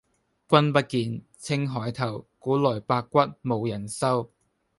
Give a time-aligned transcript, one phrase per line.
[0.49, 4.31] 君不見，青海頭，古來白骨無人收。